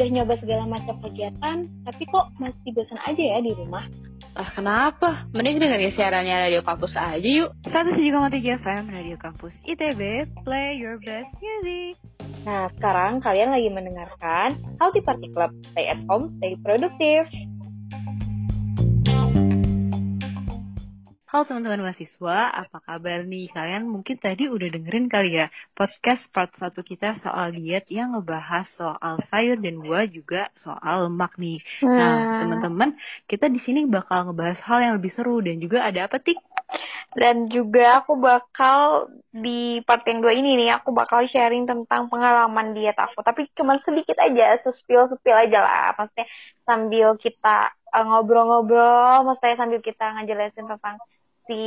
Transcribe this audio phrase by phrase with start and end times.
[0.00, 3.84] udah nyoba segala macam kegiatan, tapi kok masih bosan aja ya di rumah?
[4.32, 5.28] Ah kenapa?
[5.36, 7.52] Mending dengerin siarannya Radio Kampus aja yuk.
[7.68, 12.00] 107,3 FM Radio Kampus ITB, play your best music.
[12.48, 15.52] Nah, sekarang kalian lagi mendengarkan Healthy Party Club.
[15.76, 17.28] Stay at home, stay produktif.
[21.30, 23.54] Halo teman-teman mahasiswa, apa kabar nih?
[23.54, 25.46] Kalian mungkin tadi udah dengerin kali ya
[25.78, 31.38] podcast part 1 kita soal diet yang ngebahas soal sayur dan buah juga soal lemak
[31.38, 31.62] nih.
[31.86, 32.98] Nah, teman-teman,
[33.30, 36.34] kita di sini bakal ngebahas hal yang lebih seru dan juga ada apa tik?
[37.14, 42.74] Dan juga aku bakal di part yang dua ini nih, aku bakal sharing tentang pengalaman
[42.74, 43.22] diet aku.
[43.22, 45.94] Tapi cuma sedikit aja, sespil-sepil aja lah.
[45.94, 46.26] Maksudnya
[46.66, 50.98] sambil kita uh, ngobrol-ngobrol, maksudnya sambil kita ngejelasin tentang
[51.50, 51.62] si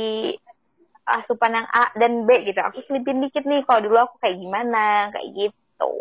[1.04, 2.56] asupan yang A dan B gitu.
[2.64, 5.92] Aku selipin dikit nih kalau dulu aku kayak gimana, kayak gitu.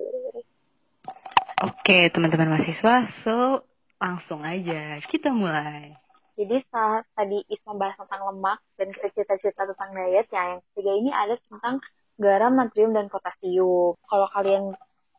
[1.64, 3.68] Oke, teman-teman mahasiswa, so
[4.00, 5.92] langsung aja kita mulai.
[6.34, 10.92] Jadi saat tadi Isma bahas tentang lemak dan kita cerita-cerita tentang diet, ya yang ketiga
[10.98, 11.78] ini ada tentang
[12.18, 13.94] garam, natrium, dan potasium.
[14.08, 14.74] Kalau kalian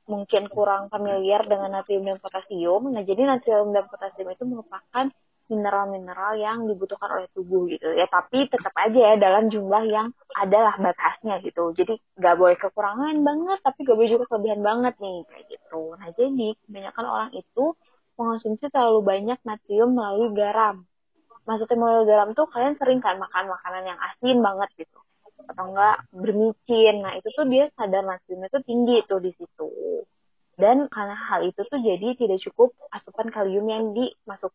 [0.05, 5.07] mungkin kurang familiar dengan natrium dan potasium, nah jadi natrium dan potasium itu merupakan
[5.49, 8.09] mineral-mineral yang dibutuhkan oleh tubuh gitu ya.
[8.09, 11.73] Tapi tetap aja ya dalam jumlah yang adalah batasnya gitu.
[11.77, 15.83] Jadi nggak boleh kekurangan banget tapi gak boleh juga kelebihan banget nih kayak gitu.
[16.01, 17.65] Nah jadi kebanyakan orang itu
[18.15, 20.87] mengonsumsi terlalu banyak natrium melalui garam.
[21.45, 24.99] Maksudnya melalui garam tuh kalian sering kan makan makanan yang asin banget gitu.
[25.45, 27.05] Atau enggak bermicin.
[27.05, 29.69] Nah itu tuh dia sadar natriumnya tuh tinggi tuh di situ.
[30.55, 34.55] Dan karena hal itu tuh jadi tidak cukup asupan kalium yang dimasuk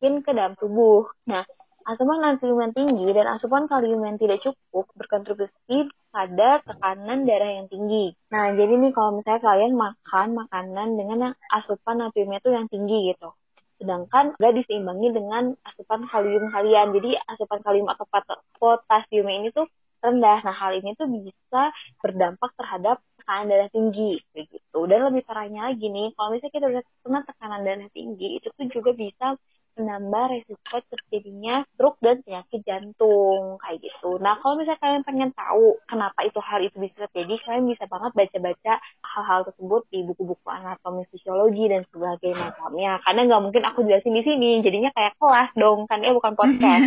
[0.00, 1.04] masukin ke dalam tubuh.
[1.28, 1.44] Nah,
[1.84, 7.68] asupan natrium yang tinggi dan asupan kalium yang tidak cukup berkontribusi pada tekanan darah yang
[7.68, 8.16] tinggi.
[8.32, 13.28] Nah, jadi nih kalau misalnya kalian makan makanan dengan asupan natriumnya itu yang tinggi gitu.
[13.76, 16.96] Sedangkan nggak diseimbangi dengan asupan kalium kalian.
[16.96, 18.08] Jadi asupan kalium atau
[18.56, 19.68] potasium ini tuh
[20.00, 20.40] rendah.
[20.40, 24.78] Nah, hal ini tuh bisa berdampak terhadap tekanan darah tinggi begitu.
[24.88, 26.66] Dan lebih parahnya lagi nih, kalau misalnya kita
[27.04, 29.36] kena tekanan darah tinggi, itu tuh juga bisa
[29.80, 34.20] menambah resiko terjadinya stroke dan penyakit jantung kayak gitu.
[34.20, 38.12] Nah kalau misalnya kalian pengen tahu kenapa itu hal itu bisa terjadi, kalian bisa banget
[38.12, 42.92] baca-baca hal-hal tersebut di buku-buku anatomi fisiologi dan sebagainya macamnya.
[43.02, 46.84] Karena nggak mungkin aku jelasin di sini, jadinya kayak kelas dong, kan ya bukan podcast.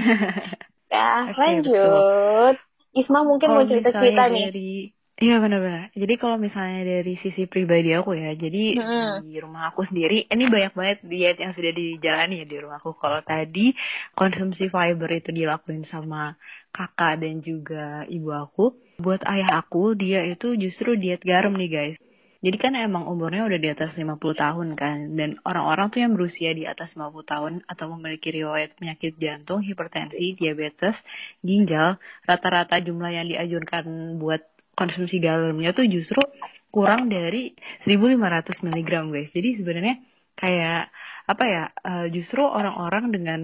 [0.94, 1.74] ya okay, lanjut.
[1.74, 2.52] Betul.
[2.94, 4.46] Isma mungkin mau cerita-cerita nih.
[4.54, 4.74] Dari
[5.14, 5.94] Iya benar-benar.
[5.94, 9.30] Jadi kalau misalnya dari sisi pribadi aku ya, jadi hmm.
[9.30, 12.98] di rumah aku sendiri, ini banyak banget diet yang sudah dijalani ya di rumah aku.
[12.98, 13.78] Kalau tadi
[14.18, 16.34] konsumsi fiber itu dilakuin sama
[16.74, 18.74] kakak dan juga ibu aku.
[18.98, 21.98] Buat ayah aku, dia itu justru diet garam nih guys.
[22.44, 25.16] Jadi kan emang umurnya udah di atas 50 tahun kan.
[25.16, 30.36] Dan orang-orang tuh yang berusia di atas 50 tahun atau memiliki riwayat penyakit jantung, hipertensi,
[30.36, 30.98] diabetes,
[31.40, 31.96] ginjal,
[32.28, 36.22] rata-rata jumlah yang diajurkan buat konsumsi garamnya tuh justru
[36.74, 37.54] kurang dari
[37.86, 39.30] 1500 mg guys.
[39.30, 39.96] Jadi sebenarnya
[40.38, 40.90] kayak
[41.30, 41.64] apa ya?
[41.86, 43.42] Uh, justru orang-orang dengan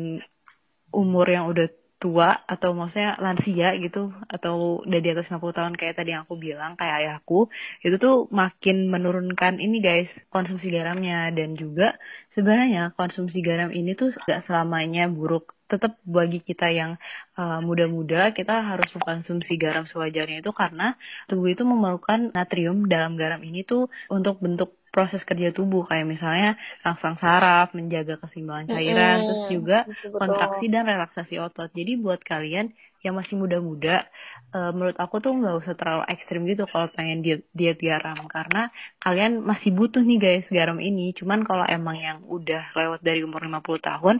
[0.90, 1.70] umur yang udah
[2.00, 6.40] tua atau maksudnya lansia gitu atau udah di atas 50 tahun kayak tadi yang aku
[6.40, 7.52] bilang kayak ayahku
[7.84, 12.00] itu tuh makin menurunkan ini guys konsumsi garamnya dan juga
[12.40, 16.98] sebenarnya konsumsi garam ini tuh gak selamanya buruk tetap bagi kita yang
[17.38, 20.98] uh, muda-muda kita harus mengkonsumsi garam sewajarnya itu karena
[21.30, 25.86] tubuh itu memerlukan natrium dalam garam ini tuh untuk bentuk proses kerja tubuh.
[25.86, 26.50] Kayak misalnya
[26.82, 31.70] rangsang saraf, menjaga keseimbangan cairan, hmm, terus juga betul, kontraksi dan relaksasi otot.
[31.72, 34.08] Jadi buat kalian yang masih muda-muda,
[34.52, 38.68] uh, menurut aku tuh nggak usah terlalu ekstrim gitu kalau pengen diet, diet garam karena
[39.00, 41.16] kalian masih butuh nih guys garam ini.
[41.16, 44.16] Cuman kalau emang yang udah lewat dari umur 50 tahun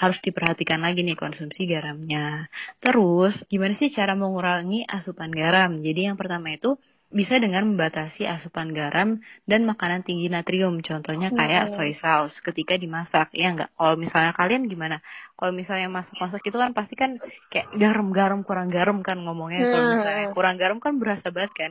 [0.00, 2.48] harus diperhatikan lagi nih konsumsi garamnya.
[2.80, 5.84] Terus gimana sih cara mengurangi asupan garam?
[5.84, 6.80] Jadi yang pertama itu
[7.12, 10.80] bisa dengan membatasi asupan garam dan makanan tinggi natrium.
[10.80, 13.30] Contohnya kayak soy sauce ketika dimasak.
[13.36, 13.70] Ya enggak?
[13.76, 15.04] Kalau misalnya kalian gimana?
[15.36, 17.20] Kalau misalnya masak-masak itu kan pasti kan
[17.52, 19.68] kayak garam-garam kurang garam kan ngomongnya.
[19.68, 21.70] Kalau misalnya kurang garam kan berasa banget kan?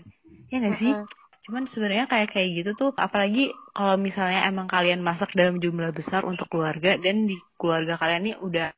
[0.54, 0.94] Ya enggak sih?
[1.42, 6.22] Cuman sebenarnya kayak kayak gitu tuh apalagi kalau misalnya emang kalian masak dalam jumlah besar
[6.22, 8.70] untuk keluarga dan di keluarga kalian ini udah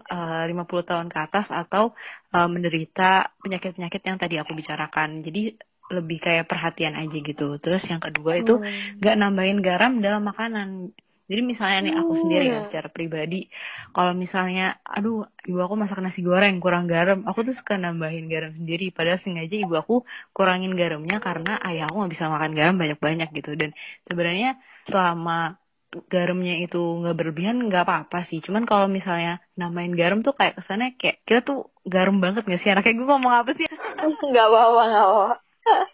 [0.00, 1.92] uh, 50 tahun ke atas atau
[2.32, 5.20] uh, menderita penyakit-penyakit yang tadi aku bicarakan.
[5.20, 5.52] Jadi
[5.92, 7.60] lebih kayak perhatian aja gitu.
[7.60, 9.02] Terus yang kedua itu hmm.
[9.04, 10.96] gak nambahin garam dalam makanan.
[11.32, 13.48] Jadi misalnya nih aku sendiri ya secara pribadi,
[13.96, 18.52] kalau misalnya, aduh ibu aku masak nasi goreng kurang garam, aku tuh suka nambahin garam
[18.52, 18.92] sendiri.
[18.92, 20.04] Padahal sengaja ibu aku
[20.36, 23.56] kurangin garamnya karena ayah aku nggak bisa makan garam banyak-banyak gitu.
[23.56, 23.72] Dan
[24.04, 25.61] sebenarnya selama
[26.08, 28.40] garamnya itu nggak berlebihan nggak apa-apa sih.
[28.40, 32.72] Cuman kalau misalnya namain garam tuh kayak kesannya kayak kita tuh garam banget gak sih?
[32.72, 33.66] Anaknya gue ngomong apa sih?
[34.32, 35.32] Nggak bawa nggak bawa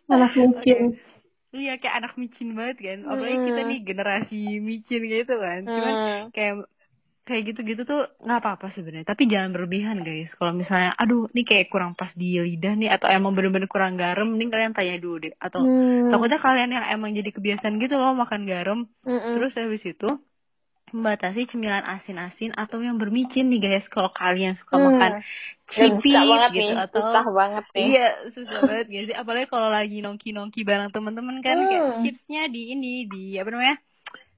[0.08, 0.80] anak micin.
[1.48, 2.98] Iya kayak anak micin banget kan.
[3.08, 5.60] Apalagi kita nih generasi micin gitu kan.
[5.66, 5.94] Cuman
[6.32, 6.54] kayak
[7.28, 11.68] kayak gitu-gitu tuh nggak apa-apa sebenarnya tapi jangan berlebihan guys kalau misalnya aduh ini kayak
[11.68, 15.36] kurang pas di lidah nih atau emang bener-bener kurang garam nih kalian tanya dulu deh
[15.36, 16.08] atau hmm.
[16.08, 19.36] takutnya kalian yang emang jadi kebiasaan gitu loh makan garam hmm.
[19.36, 20.16] terus habis itu
[20.88, 24.84] membatasi cemilan asin-asin atau yang bermicin nih guys kalau kalian suka hmm.
[24.88, 25.12] makan
[25.68, 26.16] cipis
[26.56, 26.80] gitu nih.
[26.80, 31.56] atau susah banget nih iya susah banget guys apalagi kalau lagi nongki-nongki bareng temen-temen kan
[31.60, 31.68] hmm.
[31.68, 33.76] kayak chipsnya di ini di apa namanya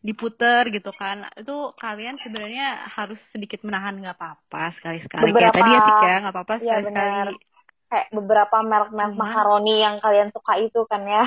[0.00, 5.80] diputer gitu kan itu kalian sebenarnya harus sedikit menahan nggak apa-apa sekali-sekali kayak tadi ya
[5.84, 7.34] sih ya nggak apa-apa iya, sekali-sekali
[7.90, 11.24] kayak beberapa merek-merek makaroni yang kalian suka itu kan ya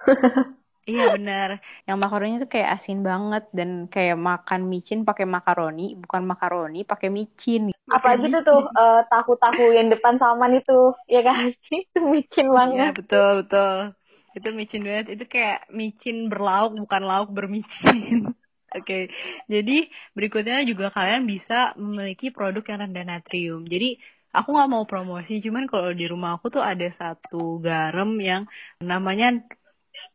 [0.90, 1.60] Iya benar.
[1.86, 7.12] Yang makaroni itu kayak asin banget dan kayak makan micin pakai makaroni, bukan makaroni pakai
[7.12, 7.70] micin.
[7.86, 11.52] Apa gitu tuh uh, tahu-tahu yang depan saman itu, ya kan?
[11.70, 12.90] itu micin banget.
[12.90, 13.99] Iya betul betul
[14.36, 18.30] itu micin banget itu kayak micin berlauk bukan lauk bermicin
[18.70, 19.02] Oke, okay.
[19.50, 23.66] jadi berikutnya juga kalian bisa memiliki produk yang rendah natrium.
[23.66, 23.98] Jadi
[24.30, 28.46] aku nggak mau promosi, cuman kalau di rumah aku tuh ada satu garam yang
[28.78, 29.42] namanya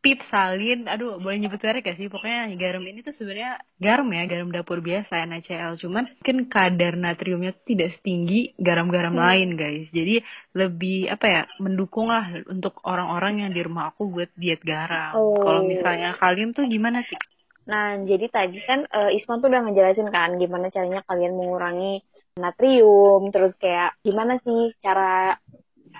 [0.00, 0.86] pip salin.
[0.86, 2.06] Aduh boleh nyebut merek gak sih?
[2.06, 7.52] Pokoknya garam ini tuh sebenarnya garam ya garam dapur biasa NaCl cuman mungkin kadar natriumnya
[7.66, 9.22] tidak setinggi garam-garam hmm.
[9.22, 9.86] lain guys.
[9.90, 10.22] Jadi
[10.54, 15.16] lebih apa ya mendukung lah untuk orang-orang yang di rumah aku buat diet garam.
[15.16, 15.38] Oh.
[15.40, 17.18] kalau misalnya kalian tuh gimana sih?
[17.66, 22.04] Nah jadi tadi kan uh, Isman tuh udah ngejelasin kan gimana caranya kalian mengurangi
[22.38, 23.34] natrium.
[23.34, 25.34] Terus kayak gimana sih cara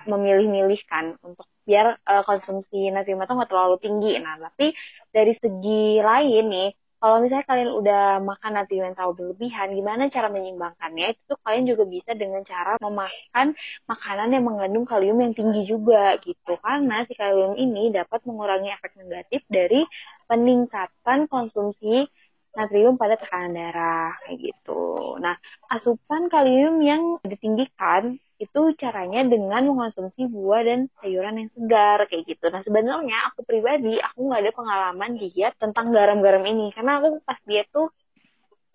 [0.07, 4.13] memilih-milih kan untuk biar uh, konsumsi natrium itu nggak terlalu tinggi.
[4.23, 4.73] Nah, tapi
[5.11, 11.07] dari segi lain nih, kalau misalnya kalian udah makan yang terlalu berlebihan, gimana cara menyeimbangkannya?
[11.13, 13.47] Itu kalian juga bisa dengan cara memakan
[13.85, 16.57] makanan yang mengandung kalium yang tinggi juga gitu.
[16.65, 19.85] Karena si kalium ini dapat mengurangi efek negatif dari
[20.31, 22.09] peningkatan konsumsi
[22.57, 25.21] natrium pada tekanan darah kayak gitu.
[25.21, 25.37] Nah,
[25.69, 32.53] asupan kalium yang ditinggikan itu caranya dengan mengonsumsi buah dan sayuran yang segar kayak gitu.
[32.53, 37.41] Nah sebenarnya aku pribadi aku nggak ada pengalaman diet tentang garam-garam ini karena aku pas
[37.49, 37.89] diet tuh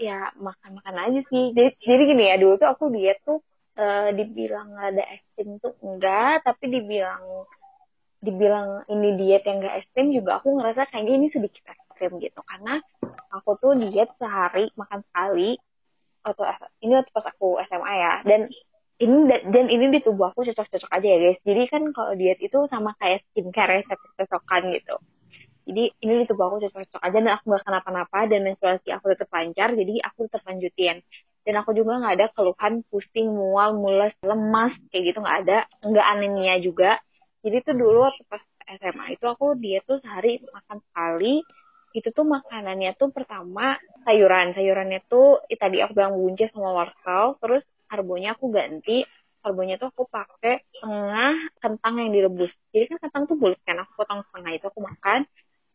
[0.02, 1.54] ya makan-makan aja sih.
[1.54, 3.38] Jadi, jadi gini ya dulu tuh aku diet tuh
[3.78, 3.86] e,
[4.18, 7.46] dibilang nggak ada ekstrim tuh enggak, tapi dibilang
[8.22, 12.78] dibilang ini diet yang gak ekstrim juga aku ngerasa kayaknya ini sedikit ekstrim gitu karena
[13.34, 15.58] aku tuh diet sehari makan sekali
[16.22, 16.46] atau
[16.86, 18.42] ini waktu pas aku SMA ya dan
[19.02, 19.18] ini
[19.50, 21.40] dan ini di tubuh aku cocok-cocok aja ya guys.
[21.42, 24.96] Jadi kan kalau diet itu sama kayak skincare ya cocok-cocokan gitu.
[25.66, 29.30] Jadi ini di tubuh aku cocok-cocok aja dan aku gak kenapa-napa dan menstruasi aku tetap
[29.34, 29.70] lancar.
[29.74, 30.98] Jadi aku tetap lanjutin.
[31.42, 35.60] Dan aku juga nggak ada keluhan pusing, mual, mules, lemas kayak gitu nggak ada.
[35.82, 36.92] Nggak anemia juga.
[37.42, 38.46] Jadi tuh dulu waktu pas
[38.78, 41.42] SMA itu aku diet tuh sehari makan sekali
[41.92, 43.76] itu tuh makanannya tuh pertama
[44.08, 49.04] sayuran sayurannya tuh tadi aku bilang buncis sama wortel terus karbonya aku ganti
[49.44, 52.54] karbonya tuh aku pakai setengah kentang yang direbus.
[52.72, 55.20] Jadi kan kentang tuh bulat kan aku potong setengah itu aku makan.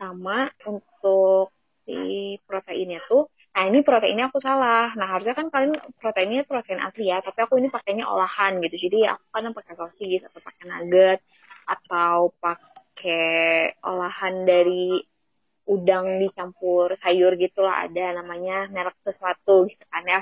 [0.01, 1.53] Sama untuk
[1.85, 4.93] si proteinnya tuh nah ini proteinnya aku salah.
[4.97, 8.89] Nah harusnya kan kalian proteinnya protein asli ya tapi aku ini pakainya olahan gitu.
[8.89, 11.21] Jadi aku kan pakai sosis atau pakai nugget
[11.65, 15.01] atau pakai olahan dari
[15.67, 17.89] udang dicampur sayur gitu lah.
[17.89, 20.21] Ada namanya merek sesuatu gitu kan ya.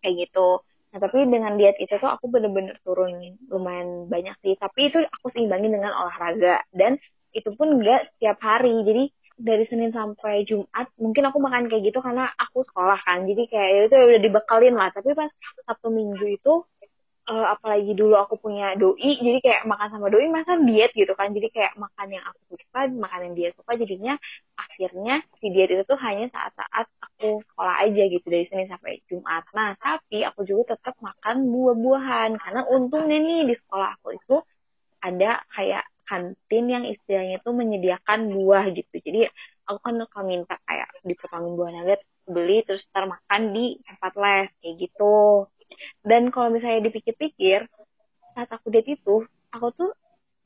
[0.00, 4.54] Kayak gitu Nah, tapi dengan diet itu tuh aku bener-bener turun lumayan banyak sih.
[4.58, 6.66] Tapi itu aku seimbangin dengan olahraga.
[6.74, 6.98] Dan
[7.30, 8.74] itu pun enggak setiap hari.
[8.82, 9.02] Jadi
[9.40, 13.22] dari Senin sampai Jumat mungkin aku makan kayak gitu karena aku sekolah kan.
[13.24, 14.90] Jadi kayak itu udah dibekalin lah.
[14.90, 15.30] Tapi pas
[15.64, 16.52] Sabtu Minggu itu
[17.30, 21.30] uh, apalagi dulu aku punya doi jadi kayak makan sama doi masa diet gitu kan.
[21.30, 24.14] Jadi kayak makan yang aku suka makan yang dia suka jadinya
[24.58, 29.46] akhirnya si diet itu tuh hanya saat-saat aku sekolah aja gitu dari Senin sampai Jumat.
[29.54, 34.36] Nah tapi aku juga tetap makan buah-buahan karena untungnya nih di sekolah aku itu
[35.00, 38.98] ada kayak kantin yang istilahnya tuh menyediakan buah gitu.
[38.98, 39.30] Jadi
[39.70, 44.48] aku kan suka minta kayak dipotongin buah nugget beli terus ntar makan di tempat les
[44.62, 45.46] kayak gitu
[46.00, 47.68] dan kalau misalnya dipikir-pikir
[48.32, 49.90] saat aku diet itu aku tuh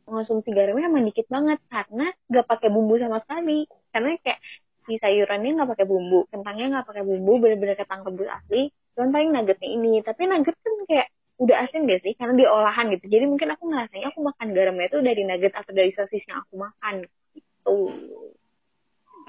[0.05, 3.65] mengonsumsi garamnya emang dikit banget karena gak pakai bumbu sama sekali.
[3.89, 4.41] Karena kayak
[4.85, 8.69] si sayurannya nggak pakai bumbu kentangnya nggak pakai bumbu bener-bener kentang rebus asli.
[8.93, 9.93] Cuman paling nuggetnya ini.
[10.05, 11.09] Tapi nugget kan kayak
[11.41, 12.13] udah asin gak sih?
[12.19, 13.05] Karena diolahan gitu.
[13.09, 16.55] Jadi mungkin aku ngerasanya aku makan garamnya itu dari nugget atau dari sosis yang aku
[16.61, 16.95] makan
[17.33, 17.77] gitu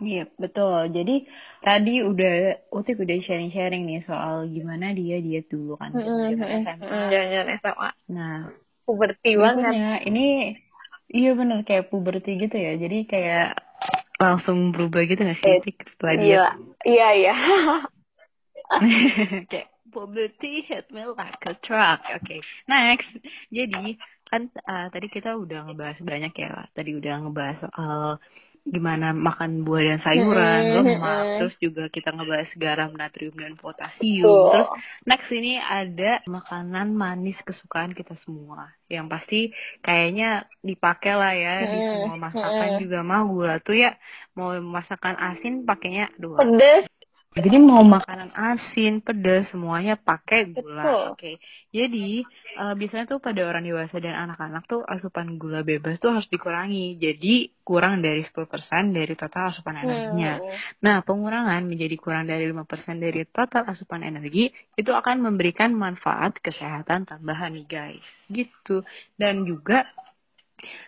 [0.04, 0.92] Iya betul.
[0.92, 1.16] Jadi
[1.64, 2.34] tadi udah
[2.72, 7.00] Utik udah sharing-sharing nih soal gimana dia diet dulu kan mm zaman SMA.
[7.12, 7.90] Jangan SMA.
[8.12, 8.36] Nah,
[8.84, 9.72] puberti banget.
[9.72, 10.28] berikutnya ini
[11.12, 12.76] iya bener kayak puberti gitu ya.
[12.76, 13.56] Jadi kayak
[14.20, 16.28] langsung berubah gitu gak sih Eh, Utik setelah dia?
[16.28, 16.46] Iya,
[16.88, 17.36] iya, iya.
[19.52, 22.04] kayak puberty hit me like a truck.
[22.12, 23.12] Oke, next.
[23.48, 23.96] Jadi
[24.28, 26.68] kan uh, tadi kita udah ngebahas banyak ya.
[26.76, 28.20] Tadi udah ngebahas soal
[28.74, 31.24] gimana makan buah dan sayuran, Mm-mm, lemak.
[31.26, 31.38] mm-mm.
[31.38, 34.40] Terus juga kita ngebahas garam, natrium dan potasium.
[34.42, 34.50] Betul.
[34.52, 34.70] Terus
[35.10, 36.06] next ini ada
[36.36, 38.74] makanan manis kesukaan kita semua.
[38.96, 39.36] Yang pasti
[39.86, 40.26] kayaknya
[40.70, 42.82] dipakai lah ya di Mm-mm, semua masakan mm-mm.
[42.82, 43.90] juga mah gula tuh ya
[44.38, 46.42] mau masakan asin pakainya dua.
[46.42, 46.86] Pedes.
[47.36, 51.12] Jadi mau makanan asin, pedas, semuanya pakai gula.
[51.12, 51.36] Oke.
[51.68, 52.24] Jadi
[52.56, 56.96] eh, biasanya tuh pada orang dewasa dan anak-anak tuh asupan gula bebas tuh harus dikurangi.
[56.96, 60.40] Jadi kurang dari 10% dari total asupan energinya.
[60.40, 60.56] Hmm.
[60.80, 67.04] Nah, pengurangan menjadi kurang dari 5% dari total asupan energi itu akan memberikan manfaat kesehatan
[67.04, 68.08] tambahan nih guys.
[68.32, 68.88] Gitu.
[69.20, 69.84] Dan juga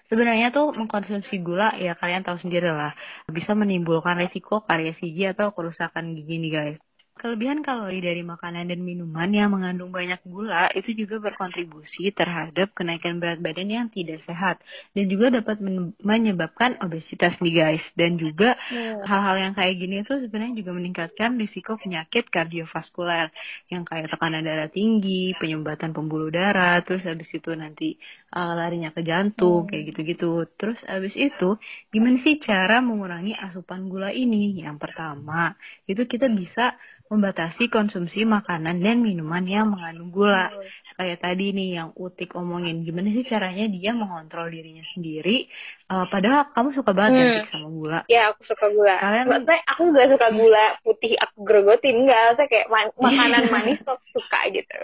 [0.09, 2.91] Sebenarnya tuh mengkonsumsi gula ya kalian tahu sendiri lah
[3.37, 6.79] bisa menimbulkan resiko karies gigi atau kerusakan gigi nih guys.
[7.17, 13.17] Kelebihan kalori dari makanan dan minuman yang mengandung banyak gula itu juga berkontribusi terhadap kenaikan
[13.17, 14.61] berat badan yang tidak sehat
[14.93, 19.01] dan juga dapat men- menyebabkan obesitas nih guys dan juga Hmm.
[19.01, 23.33] hal-hal yang kayak gini tuh sebenarnya juga meningkatkan risiko penyakit kardiovaskuler
[23.73, 27.97] yang kayak tekanan darah tinggi, penyumbatan pembuluh darah, terus habis itu nanti
[28.35, 29.69] uh, larinya ke jantung Hmm.
[29.69, 30.47] kayak gitu-gitu.
[30.59, 31.55] Terus habis itu
[31.93, 34.57] gimana sih cara mengurangi asupan gula ini?
[34.63, 35.55] Yang pertama,
[35.87, 36.75] itu kita bisa
[37.07, 40.51] membatasi konsumsi makanan dan minuman yang mengandung gula.
[40.97, 45.45] Kayak tadi nih yang Utik omongin, gimana sih caranya dia mengontrol dirinya sendiri
[45.93, 47.35] uh, padahal kamu suka banget kan, Hmm.
[47.37, 47.99] Tik, sama gula.
[48.09, 48.95] Ya aku suka gula.
[48.97, 52.23] Kalian- Maksudnya aku gak suka gula putih aku gerogotin enggak.
[52.35, 54.75] Saya kayak ma- makanan manis tuh aku suka gitu.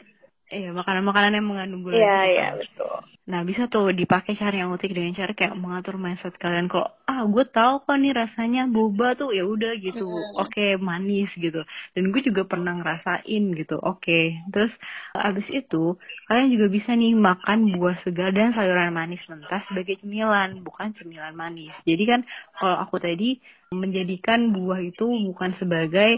[0.54, 1.98] Iya, makanan-makanan yang mengandung gula.
[1.98, 2.94] Iya iya betul.
[3.24, 6.68] Nah, bisa tuh dipakai cara yang utik dengan cara kayak mengatur mindset kalian.
[6.68, 10.04] Kalau ah gue tahu kok nih rasanya boba tuh ya udah gitu.
[10.04, 10.44] Mm.
[10.44, 11.64] Oke, manis gitu.
[11.96, 13.80] Dan gue juga pernah ngerasain gitu.
[13.80, 14.44] Oke.
[14.52, 14.76] Terus
[15.16, 15.96] abis itu
[16.28, 21.34] kalian juga bisa nih makan buah segar dan sayuran manis mentah sebagai cemilan, bukan cemilan
[21.34, 21.74] manis.
[21.88, 22.22] Jadi kan
[22.60, 23.40] kalau aku tadi
[23.84, 26.10] menjadikan buah itu bukan sebagai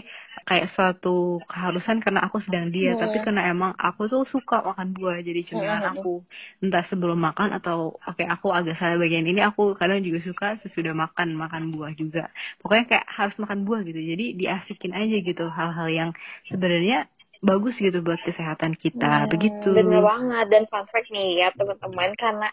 [0.46, 3.02] kayak suatu keharusan karena aku sedang diet, Mm.
[3.02, 5.96] tapi karena emang aku tuh suka makan buah jadi cemilan Mm.
[5.96, 6.22] aku
[6.62, 10.94] entah sebelum makan atau oke aku agak salah bagian ini aku kadang juga suka sesudah
[11.02, 12.30] makan makan buah juga
[12.62, 16.10] pokoknya kayak harus makan buah gitu jadi diasikin aja gitu hal-hal yang
[16.50, 16.96] sebenarnya
[17.42, 22.10] bagus gitu buat kesehatan kita Hmm, begitu Bener banget dan fun fact nih ya teman-teman
[22.22, 22.46] karena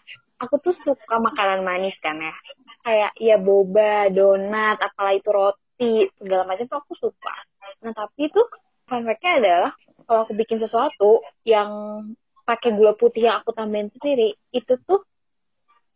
[0.44, 2.34] aku tuh suka makanan manis kan ya.
[2.84, 7.34] Kayak ya boba, donat, apalah itu roti, segala macam tuh aku suka.
[7.80, 8.44] Nah tapi tuh
[8.84, 9.72] fact-nya adalah
[10.04, 11.68] kalau aku bikin sesuatu yang
[12.44, 15.00] pakai gula putih yang aku tambahin sendiri, itu tuh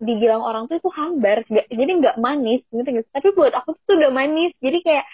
[0.00, 3.05] dibilang orang tuh itu hambar, jadi nggak manis, gitu.
[3.12, 5.05] Tapi buat aku tuh udah manis, jadi kayak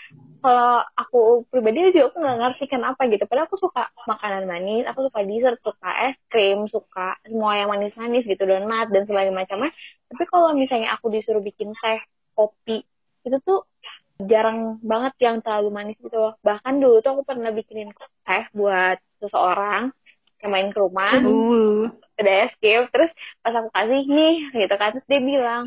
[0.44, 3.24] kalau aku pribadi juga aku nggak ngerti kenapa gitu.
[3.24, 8.28] Padahal aku suka makanan manis, aku suka dessert, suka es krim, suka semua yang manis-manis
[8.28, 9.72] gitu, donat dan sebagainya macamnya.
[10.12, 12.04] Tapi kalau misalnya aku disuruh bikin teh,
[12.36, 12.84] kopi,
[13.24, 13.64] itu tuh
[14.20, 16.36] jarang banget yang terlalu manis gitu loh.
[16.44, 17.88] Bahkan dulu tuh aku pernah bikinin
[18.28, 19.88] teh buat seseorang
[20.44, 23.10] yang main ke rumah, uh ada es krim, terus
[23.42, 25.66] pas aku kasih nih, gitu kan, terus dia bilang,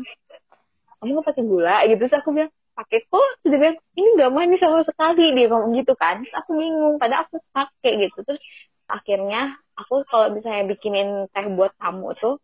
[0.96, 4.62] kamu nggak pakai gula gitu, terus aku bilang, pakai kok, terus dia ini nggak manis
[4.62, 8.38] sama sekali, dia ngomong gitu kan, terus aku bingung, padahal aku pakai gitu, terus
[8.86, 12.38] akhirnya aku kalau misalnya bikinin teh buat tamu tuh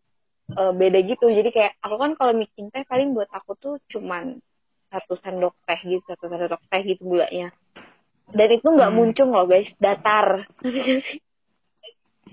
[0.58, 4.42] eh, beda gitu, jadi kayak aku kan kalau bikin teh paling buat aku tuh cuman
[4.90, 7.54] satu sendok teh gitu, satu sendok teh gitu gulanya,
[8.34, 8.98] dan itu nggak Hmm.
[8.98, 10.50] muncung loh guys, datar.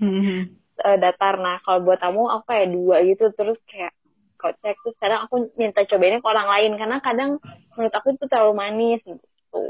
[0.02, 0.50] Hmm.
[0.82, 1.38] eh, datar.
[1.38, 3.30] Nah kalau buat tamu aku kayak dua gitu.
[3.38, 3.94] Terus kayak
[4.42, 7.30] kocek terus kadang aku minta cobainnya ke orang lain karena kadang
[7.78, 9.62] menurut aku itu terlalu manis gitu.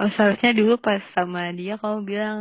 [0.00, 2.38] Oh seharusnya dulu pas sama dia kamu bilang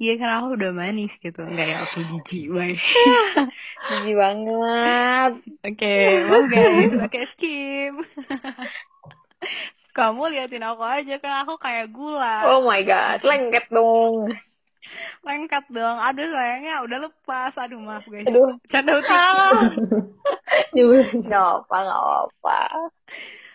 [0.00, 1.44] Iya kan aku udah manis gitu.
[1.44, 2.80] Enggak ya aku jijik banget
[3.92, 5.30] Jijik banget.
[5.68, 5.94] Oke
[6.26, 7.94] mau guys Oke skip
[9.92, 12.56] Kamu liatin aku aja kan aku kayak gula.
[12.56, 14.32] Oh my god lengket dong
[15.26, 19.20] lengket dong aduh sayangnya udah lepas aduh maaf guys aduh canda utik
[21.28, 22.58] nggak apa nggak apa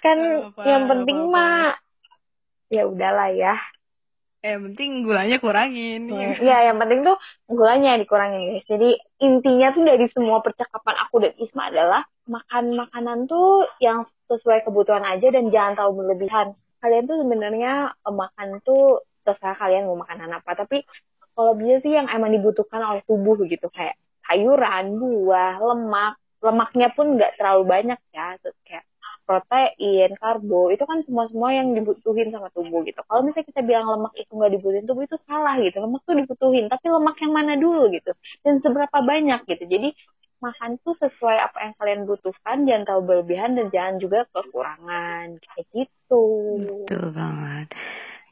[0.04, 0.18] kan
[0.52, 1.36] apa, yang penting apa-apa.
[1.40, 1.74] mah
[2.68, 3.56] ya udahlah ya
[4.44, 6.12] Eh, yang penting gulanya kurangin.
[6.12, 7.16] Hmm, Iya, yang penting tuh
[7.48, 8.68] gulanya dikurangin guys.
[8.68, 14.68] Jadi intinya tuh dari semua percakapan aku dan Isma adalah makan makanan tuh yang sesuai
[14.68, 16.60] kebutuhan aja dan jangan terlalu berlebihan.
[16.84, 20.52] Kalian tuh sebenarnya eh, makan tuh terserah kalian mau makanan apa.
[20.60, 20.84] Tapi
[21.34, 23.98] kalau bisa sih yang emang dibutuhkan oleh tubuh gitu kayak
[24.30, 26.14] sayuran, buah, lemak.
[26.44, 28.36] Lemaknya pun nggak terlalu banyak ya.
[28.40, 28.84] Terus kayak
[29.24, 33.00] protein, karbo, itu kan semua-semua yang dibutuhin sama tubuh gitu.
[33.08, 35.80] Kalau misalnya kita bilang lemak itu nggak dibutuhin tubuh itu salah gitu.
[35.80, 38.12] Lemak tuh dibutuhin, tapi lemak yang mana dulu gitu.
[38.44, 39.64] Dan seberapa banyak gitu.
[39.64, 39.90] Jadi
[40.44, 45.40] makan tuh sesuai apa yang kalian butuhkan, jangan terlalu berlebihan dan jangan juga kekurangan.
[45.40, 46.26] Kayak gitu.
[46.84, 47.68] Betul banget.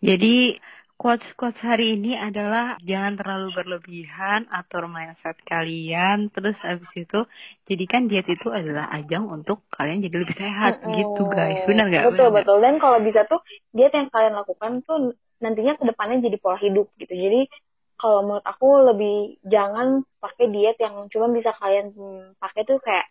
[0.03, 0.60] Jadi
[1.01, 7.25] quotes-quotes hari ini adalah jangan terlalu berlebihan, atur mindset kalian, terus habis itu
[7.65, 10.93] jadikan diet itu adalah ajang untuk kalian jadi lebih sehat Mm-mm.
[10.93, 11.58] gitu guys.
[11.65, 12.05] Benar nggak?
[12.13, 12.36] Betul nggak?
[12.38, 12.58] betul.
[12.62, 13.41] Dan kalau bisa tuh
[13.74, 17.13] diet yang kalian lakukan tuh nantinya ke depannya jadi pola hidup gitu.
[17.17, 17.50] Jadi
[17.98, 19.15] kalau menurut aku lebih
[19.50, 23.10] jangan pakai diet yang cuma bisa kalian hmm, pakai tuh kayak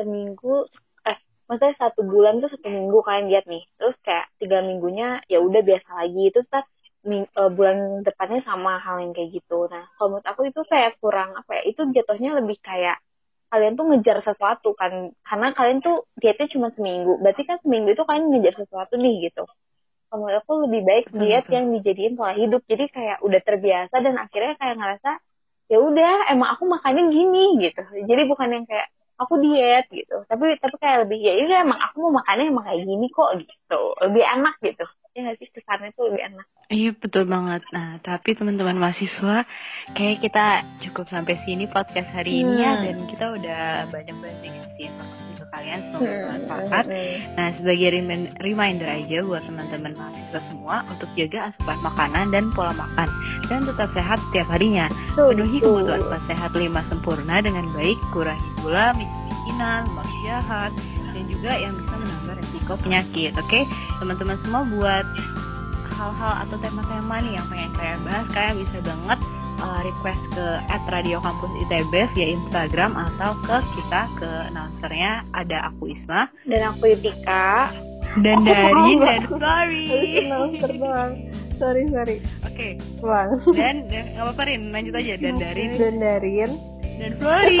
[0.00, 0.64] seminggu
[1.04, 3.64] eh maksudnya satu bulan tuh satu minggu kalian diet nih.
[3.76, 6.32] Terus kayak tiga minggunya ya udah biasa lagi.
[6.32, 6.64] Terus ntar
[7.06, 9.68] eh, bulan depannya sama hal yang kayak gitu.
[9.72, 11.62] Nah kalau menurut aku itu kayak kurang apa ya?
[11.72, 13.00] Itu jatuhnya lebih kayak
[13.50, 15.12] kalian tuh ngejar sesuatu kan.
[15.24, 17.18] Karena kalian tuh dietnya cuma seminggu.
[17.18, 19.44] Berarti kan seminggu itu kalian ngejar sesuatu nih gitu.
[20.10, 21.54] Kalau menurut aku lebih baik diet betul.
[21.54, 22.62] yang dijadiin pola hidup.
[22.66, 25.10] Jadi kayak udah terbiasa dan akhirnya kayak ngerasa
[25.70, 27.82] ya udah emang aku makannya gini gitu.
[28.10, 30.26] Jadi bukan yang kayak aku diet gitu.
[30.26, 33.82] Tapi tapi kayak lebih ya udah emang aku mau makannya emang kayak gini kok gitu.
[34.04, 37.66] Lebih enak gitu ya nggak sih kesannya tuh lebih enak Iya betul banget.
[37.74, 39.42] Nah tapi teman-teman mahasiswa
[39.90, 42.84] kayak kita cukup sampai sini podcast hari ini ya Hmm.
[42.86, 44.38] dan kita udah banyak banget
[44.78, 45.02] informasi
[45.34, 46.14] ke kalian semoga Hmm,
[46.46, 46.84] bermanfaat.
[46.86, 47.16] hmm, hmm.
[47.34, 52.70] Nah sebagai remin- reminder aja buat teman-teman mahasiswa semua untuk jaga asupan makanan dan pola
[52.72, 53.08] makan
[53.50, 54.86] dan tetap sehat setiap harinya.
[55.18, 55.74] Penuhi tuh.
[55.82, 60.70] kebutuhan sehat 5 sempurna dengan baik, kurangi gula, micin-micinan, lemak jahat,
[61.10, 62.19] dan juga yang bisa menambah
[62.70, 63.34] resiko penyakit.
[63.36, 63.66] Oke,
[63.98, 65.06] teman-teman semua buat
[65.92, 69.18] hal-hal atau tema-tema nih yang pengen kalian bahas, kalian bisa banget
[69.58, 75.68] uh, request ke at Radio Kampus ITB via Instagram atau ke kita ke announcernya ada
[75.68, 77.68] aku Isma dan aku Yutika
[78.22, 79.12] dan Oh, dari enggak.
[79.12, 79.84] dan sorry.
[80.24, 80.70] Announcer.
[81.60, 82.16] Sorry, sorry.
[82.48, 82.68] Oke,
[83.04, 83.36] Bang.
[83.52, 86.50] dan dan nggak apa-apa Rin, lanjut aja dan dari Dan Darin.
[86.96, 87.58] dan Flori.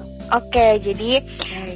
[0.30, 1.26] Oke, jadi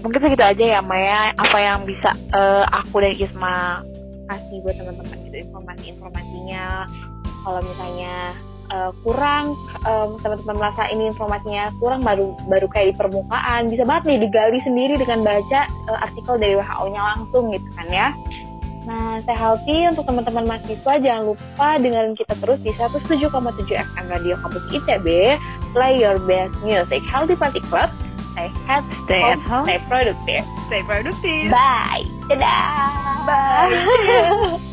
[0.04, 3.82] mungkin segitu aja ya Maya apa yang bisa eh, aku dan Isma
[4.24, 6.88] kasih buat teman-teman gitu informasi-informasinya
[7.44, 8.32] kalau misalnya
[8.72, 9.52] eh, kurang
[9.84, 14.58] em, teman-teman merasa ini informasinya kurang baru baru kayak di permukaan bisa banget nih digali
[14.64, 18.08] sendiri dengan baca eh, artikel dari WHO-nya langsung gitu kan ya
[18.84, 24.36] Nah, saya healthy untuk teman-teman mahasiswa jangan lupa dengerin kita terus di 107,7 FM Radio
[24.44, 25.40] Kampus ITB.
[25.72, 27.00] Play your best music.
[27.08, 27.88] Healthy Party Club.
[28.34, 29.64] Stay healthy, Stay at home.
[29.64, 30.42] stay productive.
[30.66, 31.50] Stay produktif.
[31.50, 32.04] Bye.
[32.26, 33.26] Dadah.
[33.26, 34.58] Bye.